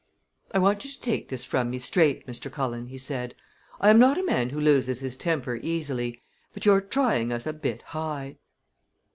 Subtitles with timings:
[0.51, 2.51] "I want you to take this from me straight, Mr.
[2.51, 3.35] Cullen," he said.
[3.79, 6.23] "I am not a man who loses his temper easily,
[6.55, 8.37] but you're trying us a bit high."